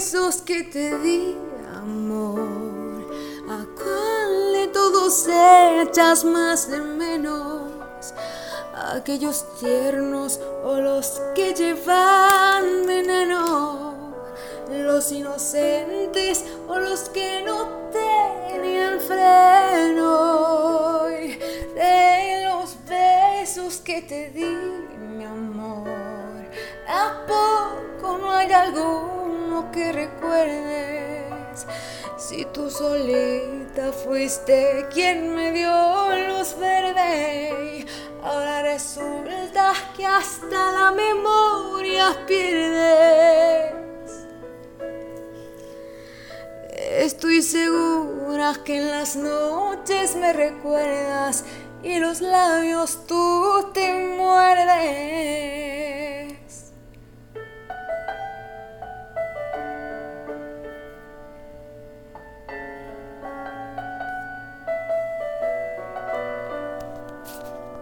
[0.00, 1.36] besos que te di
[1.76, 3.04] amor
[3.50, 5.28] a cuál de todos
[5.82, 7.70] echas más de menos.
[8.94, 14.14] Aquellos tiernos o los que llevan veneno,
[14.70, 17.49] los inocentes o los que no
[29.72, 31.66] que recuerdes?
[32.16, 35.70] Si tú solita fuiste quien me dio
[36.28, 37.86] luz verde,
[38.22, 43.72] ahora resulta que hasta la memoria pierdes.
[46.72, 51.44] Estoy segura que en las noches me recuerdas
[51.82, 55.40] y los labios tú te muerdes.